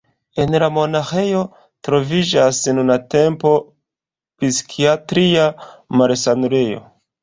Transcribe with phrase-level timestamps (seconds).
[0.43, 1.43] En la monaĥejo
[1.89, 5.49] troviĝas nuntempe psikiatria
[6.01, 6.87] malsanulejo.